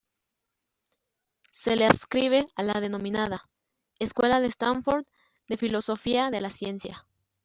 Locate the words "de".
4.41-4.47, 5.47-5.57, 6.31-6.41